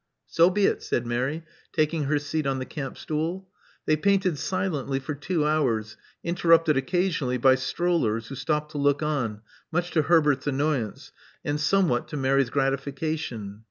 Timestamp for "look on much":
8.79-9.91